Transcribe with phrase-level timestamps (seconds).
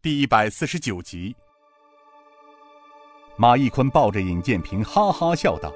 [0.00, 1.34] 第一百四十九集。
[3.36, 5.72] 马义坤抱着尹建平，哈哈笑道：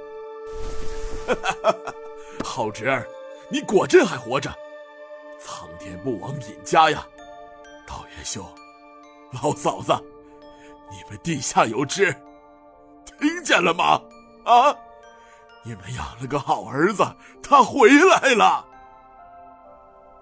[2.45, 3.05] “好侄儿，
[3.51, 4.55] 你果真还活着！
[5.41, 7.05] 苍天不亡尹家呀！
[7.85, 8.47] 道元兄，
[9.43, 9.93] 老嫂子，
[10.89, 12.15] 你们地下有知，
[13.19, 14.01] 听见了吗？
[14.45, 14.73] 啊，
[15.65, 17.05] 你们养了个好儿子，
[17.43, 18.65] 他回来了。”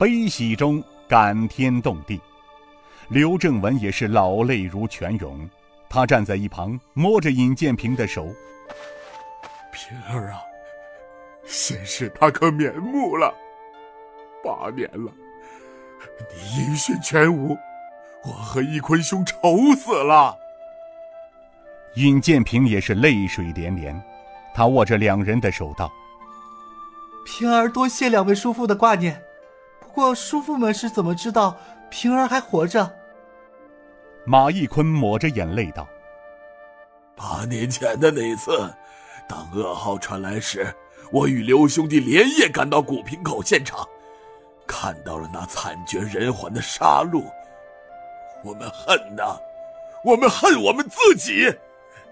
[0.00, 2.18] 悲喜中感天动地，
[3.10, 5.48] 刘正文也是老泪如泉涌。
[5.88, 8.28] 他站在一旁，摸着尹建平的手。
[9.72, 10.40] 平儿啊，
[11.44, 13.34] 现世他可瞑目了。
[14.44, 15.12] 八年了，
[16.32, 17.58] 你音讯全无，
[18.24, 20.38] 我和一坤兄愁死了。
[21.96, 24.00] 尹建平也是泪水连连，
[24.54, 25.90] 他握着两人的手道
[27.26, 29.20] ：“平儿多谢两位叔父的挂念，
[29.80, 31.56] 不过叔父们是怎么知道
[31.90, 32.98] 平儿还活着？”
[34.30, 35.88] 马义坤抹着眼泪道
[37.18, 38.72] ：“八年前的那次，
[39.28, 40.72] 当噩耗传来时，
[41.10, 43.84] 我与刘兄弟连夜赶到古平口现场，
[44.68, 47.24] 看到了那惨绝人寰的杀戮。
[48.44, 49.36] 我们恨呐，
[50.04, 51.52] 我们恨我们自己，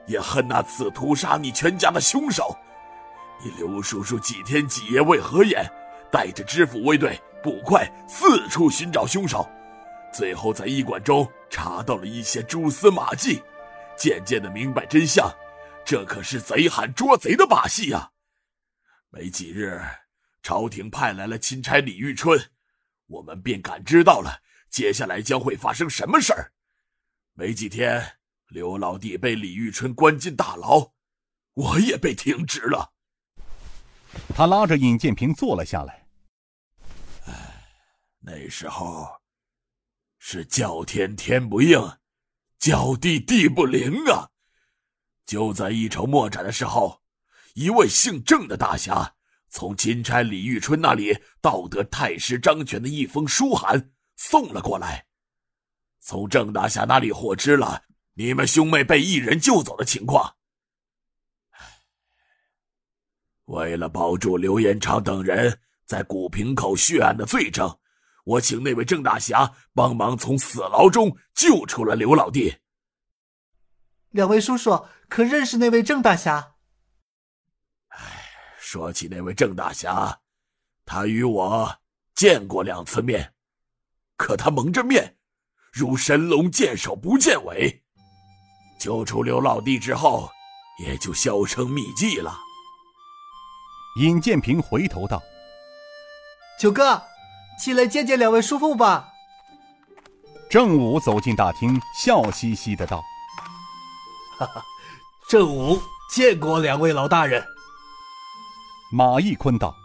[0.06, 2.52] 也恨那刺屠杀你全家的凶手。
[3.44, 5.64] 你刘叔叔几天几夜未合眼，
[6.10, 9.48] 带着知府卫队、捕快四处寻找凶手。”
[10.12, 13.42] 最后在医馆中查到了一些蛛丝马迹，
[13.96, 15.32] 渐渐的明白真相，
[15.84, 18.12] 这可是贼喊捉贼的把戏呀！
[19.10, 19.80] 没几日，
[20.42, 22.50] 朝廷派来了钦差李玉春，
[23.06, 26.52] 我们便感知到了接下来将会发生什么事儿。
[27.32, 30.92] 没几天，刘老弟被李玉春关进大牢，
[31.54, 32.92] 我也被停职了。
[34.34, 36.06] 他拉着尹建平坐了下来。
[37.26, 37.32] 唉，
[38.20, 39.17] 那时候。
[40.30, 41.80] 是叫天天不应，
[42.58, 44.28] 叫地地不灵啊！
[45.24, 47.00] 就在一筹莫展的时候，
[47.54, 49.14] 一位姓郑的大侠
[49.48, 55.06] 从钦差李玉春那里盗得太师张权的一封书函，送了过来。
[55.98, 60.36] 从郑大侠那里获知了你们兄妹被一人救走的情况。
[63.46, 67.74] 为了保住刘延昌等人在古平口血案的罪证。
[68.28, 72.58] 我请那位郑大侠帮忙从死牢中救出了刘老弟。
[74.10, 76.56] 两位叔叔可认识那位郑大侠？
[77.88, 77.98] 哎，
[78.60, 80.20] 说起那位郑大侠，
[80.84, 81.74] 他与我
[82.14, 83.32] 见过两次面，
[84.18, 85.16] 可他蒙着面，
[85.72, 87.82] 如神龙见首不见尾。
[88.78, 90.28] 救出刘老弟之后，
[90.84, 92.36] 也就销声匿迹了。
[93.98, 95.18] 尹建平回头道
[96.60, 97.02] ：“九哥。”
[97.58, 99.08] 起来见见两位叔父吧。
[100.48, 103.02] 郑武走进大厅，笑嘻嘻的道
[104.38, 104.64] ：“哈哈，
[105.28, 105.78] 郑武
[106.10, 107.44] 见过两位老大人。”
[108.90, 109.76] 马义坤道：“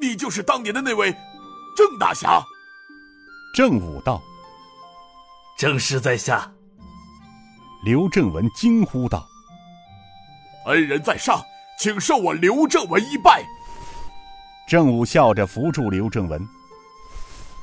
[0.00, 1.12] 你，你就是当年的那位
[1.76, 2.42] 郑大侠。”
[3.54, 4.22] 郑武道
[5.58, 6.50] ：“正是在下。”
[7.84, 9.26] 刘正文惊呼道
[10.66, 11.42] ：“恩人在上，
[11.78, 13.44] 请受我刘正文一拜。”
[14.66, 16.48] 郑武笑着扶住刘正文。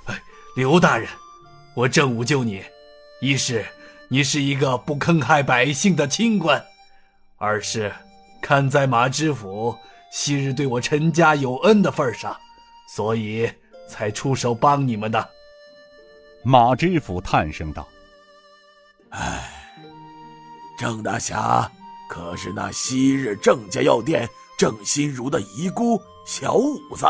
[0.06, 0.18] 哎，
[0.56, 1.10] 刘大人，
[1.76, 2.64] 我郑武救你，
[3.20, 3.66] 一是
[4.08, 6.64] 你是一个不坑害百姓的清官，
[7.38, 7.92] 二是
[8.42, 9.78] 看在马知府
[10.12, 12.36] 昔日对我陈家有恩的份上，
[12.90, 13.52] 所以
[13.90, 15.30] 才出手帮你们的。
[16.42, 17.86] 马知府叹声道
[19.12, 19.76] ：“哎，
[20.80, 21.70] 郑大侠
[22.10, 27.06] 可是那昔日郑家药店郑心如的遗孤。”小五子，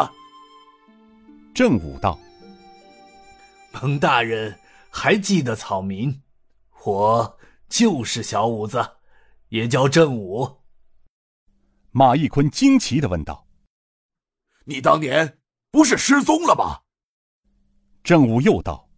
[1.54, 2.18] 郑武道。
[3.72, 4.60] 彭大人
[4.90, 6.20] 还记得草民？
[6.84, 7.38] 我
[7.70, 8.98] 就是小五子，
[9.50, 10.64] 也叫郑武。
[11.92, 13.46] 马义坤惊奇的问道
[14.66, 15.38] ：“你当年
[15.70, 16.82] 不是失踪了吗？”
[18.04, 18.90] 郑武又道：“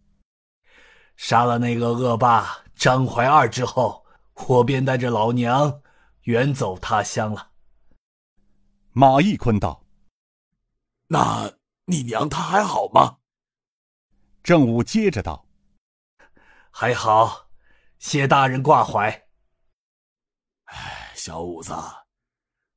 [1.16, 4.06] 杀了那个恶霸张怀二之后，
[4.48, 5.82] 我便带着老娘
[6.22, 7.50] 远走他乡了。”
[8.92, 9.82] 马义坤道。
[11.08, 11.52] 那
[11.84, 13.18] 你娘她还好吗？
[14.42, 15.46] 郑武接着道
[16.70, 17.48] ：“还好，
[17.98, 19.10] 谢大人挂怀。”
[20.66, 21.74] 哎，小五子，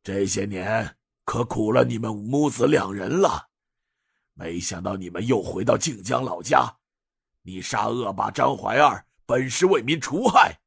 [0.03, 3.49] 这些年可苦了你们母子两人了。
[4.33, 6.77] 没想到你们又回到靖江老家。
[7.41, 10.59] 你杀恶霸张怀二，本是为民除害，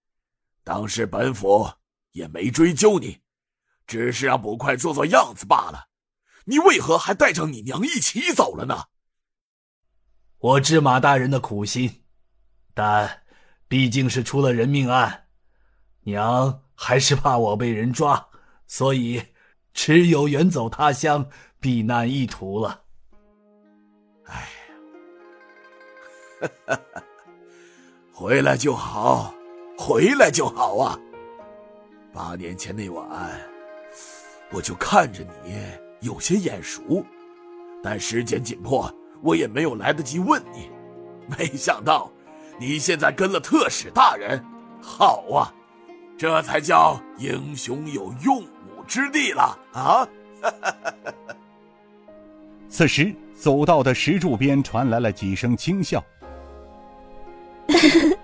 [0.65, 1.69] 当时本府
[2.13, 3.21] 也没追究你，
[3.87, 5.89] 只是让捕快做做样子罢了。
[6.47, 8.85] 你为何还带着你娘一起走了呢？
[10.39, 12.03] 我知马大人的苦心，
[12.75, 13.23] 但
[13.69, 15.29] 毕竟是出了人命案，
[16.03, 18.29] 娘还是怕我被人抓，
[18.67, 19.23] 所以
[19.73, 21.31] 只有远走他乡
[21.61, 22.83] 避难一途了。
[24.25, 24.49] 哎，
[28.13, 29.33] 回来就好，
[29.79, 30.99] 回来就好啊！
[32.13, 33.41] 八年前那晚，
[34.51, 35.55] 我就看着你
[36.03, 37.05] 有些眼熟，
[37.83, 40.71] 但时间紧迫，我也没有来得及问你。
[41.27, 42.11] 没想到，
[42.59, 44.45] 你现在跟了特使大人，
[44.81, 45.55] 好啊，
[46.19, 50.07] 这才叫英雄有用武之地了啊！
[52.69, 56.03] 此时，走道的石柱边传来了几声轻笑。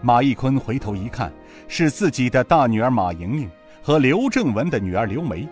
[0.00, 1.32] 马义坤回头一看，
[1.66, 3.50] 是自己的大女儿马莹莹
[3.82, 5.48] 和刘正文的女儿刘梅，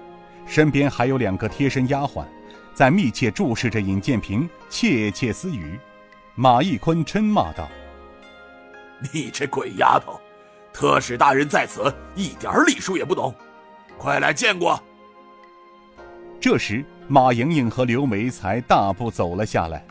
[0.47, 2.25] 身边还有两个贴身丫鬟，
[2.75, 5.79] 在密切注视着尹建平，窃窃私语。
[6.35, 7.69] 马义坤嗔骂道
[9.13, 10.21] ：“你这鬼丫头，
[10.73, 13.35] 特使大人在此，一点礼数也不懂，
[13.97, 14.81] 快来见过！”
[16.41, 19.85] 这时，马莹莹和刘梅才大步走了下来。